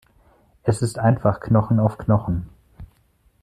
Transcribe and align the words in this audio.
Es 0.63 0.81
ist 0.81 0.97
einfach 0.97 1.39
Knochen 1.41 1.79
auf 1.79 1.99
Knochen. 1.99 2.49